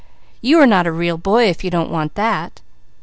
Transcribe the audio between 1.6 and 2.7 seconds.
you don't want that!"